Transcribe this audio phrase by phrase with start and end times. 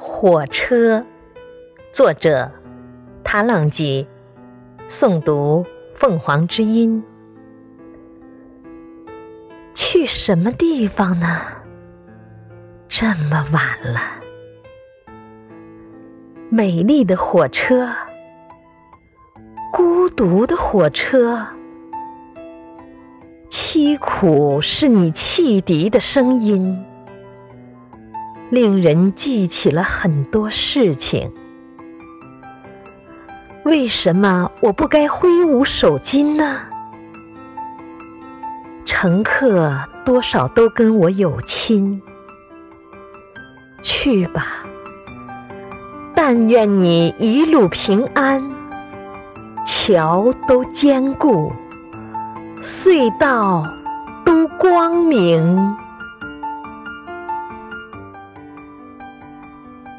[0.00, 1.04] 火车，
[1.90, 2.52] 作者
[3.24, 4.06] 塔朗吉，
[4.88, 7.02] 诵读凤凰之音。
[9.74, 11.40] 去什么地方呢？
[12.88, 14.00] 这么晚了，
[16.48, 17.88] 美丽的火车，
[19.72, 21.44] 孤独的火车，
[23.50, 26.84] 凄苦是你汽笛的声音。
[28.50, 31.30] 令人记起了很多事情。
[33.64, 36.60] 为什么我不该挥舞手巾呢？
[38.86, 42.00] 乘客多少都跟我有亲。
[43.82, 44.64] 去吧，
[46.14, 48.42] 但愿你一路平安，
[49.64, 51.52] 桥都坚固，
[52.62, 53.64] 隧道
[54.24, 55.76] 都光明。